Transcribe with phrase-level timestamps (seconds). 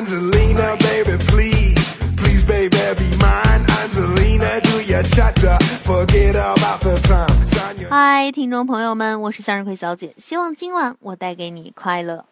[0.00, 3.66] Angelina, baby, please, please, baby, be mine.
[3.68, 7.46] Angelina, do your cha cha, forget about the time.
[7.46, 12.24] Sign your 嗨，听众朋友们，我是向日葵小姐，希望今晚我带给你快乐。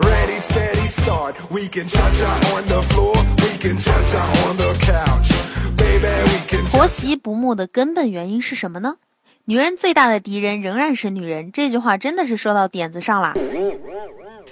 [0.00, 1.34] ready, steady, start.
[1.48, 4.18] We can cha cha on the floor, we can cha cha
[4.48, 5.30] on the couch.
[5.76, 8.96] Baby, we can 婆媳不睦的根本原因是什么呢？
[9.44, 13.32] 女人最大的敌人仍然是女人，这句话真的是说到点子上啦。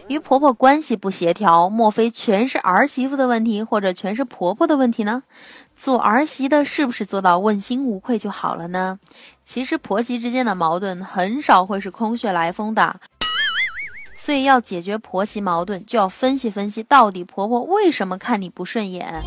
[0.08, 5.22] 与婆婆关系不协调，莫非全是儿媳妇的问题，或者全是婆婆的问题呢？
[5.74, 8.98] 做儿媳的是不是做到问心无愧就好了呢？
[9.42, 13.00] 其实婆媳之间的矛盾很少会是空穴来风的，
[14.14, 19.24] 所以要解决婆媳矛盾，就要分析分析到底婆婆为什么看你不顺眼。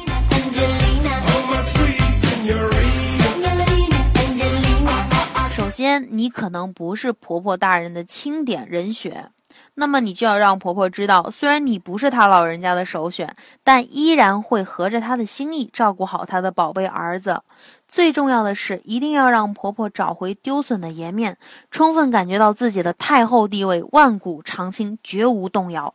[5.51, 9.31] 首先，你可能不是婆婆大人的钦点人选，
[9.79, 17.43] 那么你就要让婆婆知道，虽然你不是她老人家的首选，但依然会合着她的心意照顾好她的宝贝儿子。
[17.87, 21.37] 最重要的是，一定要让婆婆找回丢损的颜面，
[21.69, 25.93] 充分感觉到自己的太后地位万古长青，绝无动摇。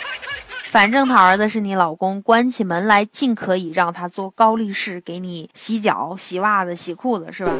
[0.68, 7.54] 反正她儿子是你老公，关起门来尽可以让他做高力士，给你洗脚、洗袜子、洗裤子，是吧？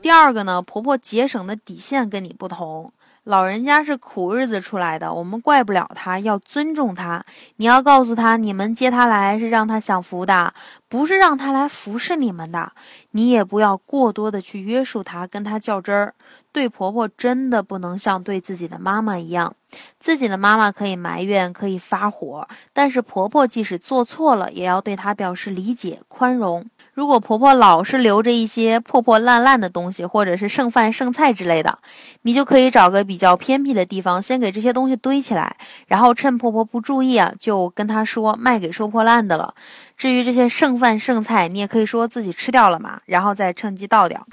[0.00, 2.90] 第二个呢，婆婆节省的底线跟你不同。
[3.26, 7.24] 老人家是苦日子出来的，我们怪不了他，要尊重他。
[7.56, 10.54] 你要告诉他，你们接他来是让他享福的，
[10.88, 12.70] 不是让他来服侍你们的。
[13.10, 16.14] 你也不要过多的去约束他，跟他较真儿。
[16.52, 19.52] 对婆婆真的不能像对自己的妈妈一样，
[19.98, 26.64] 自己的妈妈可以埋怨，可以发火，但是婆婆即使做错了，也要对她表示理解、宽容。
[26.96, 31.78] 如果婆婆老是留着一些破破烂烂的东西，或者是剩饭剩菜之类的，
[32.22, 35.54] 你就可以找个比较偏僻的地方，先给这些东西堆起来，
[35.88, 39.54] 然后趁婆婆不注意啊，就跟她说卖给收破烂的了。
[39.94, 44.26] 至于这些剩饭剩菜，你也可以说自己吃掉了嘛，然后再趁机倒掉。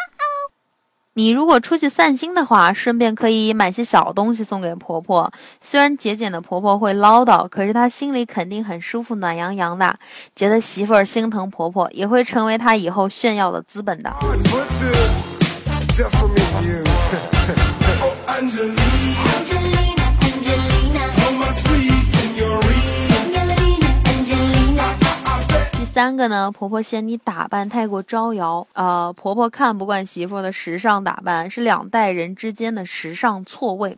[1.15, 5.31] 你如果出去散心的话，顺便可以买些小东西送给婆婆。
[5.61, 9.95] 虽然节俭的婆婆会唠叨，可是她心里肯定很舒服、暖洋洋的，
[10.35, 14.11] 觉得媳妇儿心疼婆婆，也会成为她以后炫耀的资本的。
[26.03, 33.95] 三个呢，婆婆嫌你打扮太过招摇，呃，婆婆看不惯媳妇的时尚打扮，是两代人之间的时尚错位。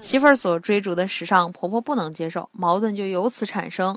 [0.00, 3.94] 媳妇儿所追逐的时尚，婆婆不能接受，矛盾就由此产生。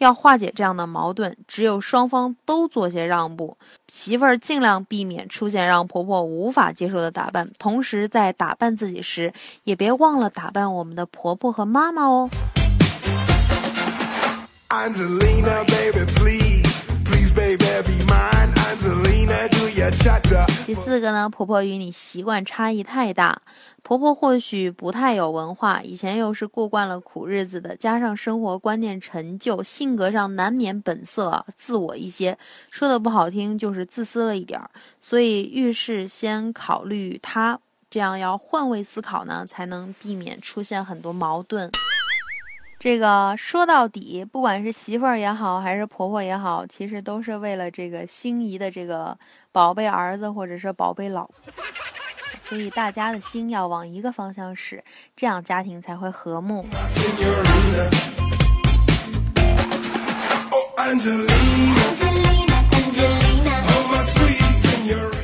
[0.00, 3.56] 要化解这样的矛盾，只有双方都做些让步，
[3.86, 9.32] 媳妇儿尽量避免出现让婆婆无法接受的打扮，同时在打扮自己时，
[9.64, 12.28] 也别忘了打扮我们的婆婆和妈妈哦。
[14.70, 18.52] Angelina, baby, please, please, baby, be mine.
[18.68, 20.44] Angelina, do you cha cha.
[20.66, 23.40] 第四个呢，婆婆与你习惯差异太大，
[23.82, 32.36] 婆婆或许不太有文化，以前又是过惯了苦日子的，加上生活观念陈旧，性格上难免本色啊自我一些，
[32.70, 34.68] 说的不好听就是自私了一点儿，
[35.00, 37.58] 所以遇事先考虑她，
[37.88, 41.70] 这样要换位思考呢，才能避免出现很多矛盾。
[42.80, 49.18] 这个说到底，不管是媳妇儿也好，还是婆婆也好，其实都是为了这个心仪的这个
[49.50, 51.34] 宝贝儿子或者是宝贝老婆，
[52.38, 54.84] 所以大家的心要往一个方向使，
[55.16, 56.64] 这样家庭才会和睦。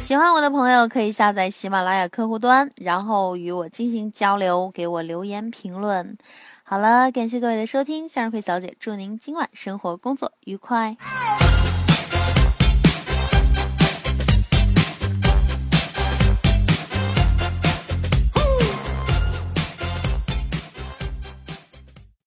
[0.03, 6.19] 喜欢我的朋友可以下载喜马拉雅客户端，然后与我进行交流，给我留言评论。
[6.67, 10.97] 好了，感谢各位的收听，向日葵小姐祝您今晚生活工作愉快。